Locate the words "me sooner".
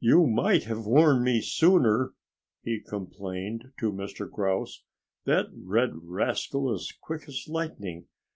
1.22-2.12